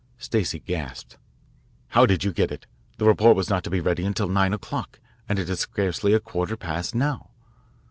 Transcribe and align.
Stacey 0.17 0.59
gasped. 0.59 1.19
"How 1.89 2.07
did 2.07 2.23
you 2.23 2.33
get 2.33 2.51
it? 2.51 2.65
The 2.97 3.05
report 3.05 3.35
was 3.35 3.51
not 3.51 3.63
to 3.65 3.69
be 3.69 3.79
ready 3.79 4.03
until 4.03 4.27
nine 4.29 4.51
o'clock, 4.51 4.99
and 5.29 5.37
it 5.37 5.47
is 5.47 5.59
scarcely 5.59 6.13
a 6.13 6.19
quarter 6.19 6.57
past 6.57 6.95
now." 6.95 7.29